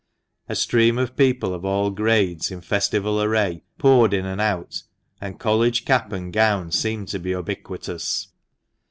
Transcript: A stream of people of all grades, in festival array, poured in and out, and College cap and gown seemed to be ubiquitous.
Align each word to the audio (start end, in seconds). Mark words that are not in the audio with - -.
A 0.49 0.55
stream 0.55 0.97
of 0.97 1.15
people 1.15 1.53
of 1.53 1.63
all 1.63 1.91
grades, 1.91 2.49
in 2.49 2.61
festival 2.61 3.21
array, 3.21 3.61
poured 3.77 4.15
in 4.15 4.25
and 4.25 4.41
out, 4.41 4.81
and 5.21 5.39
College 5.39 5.85
cap 5.85 6.11
and 6.11 6.33
gown 6.33 6.71
seemed 6.71 7.07
to 7.09 7.19
be 7.19 7.29
ubiquitous. 7.35 8.29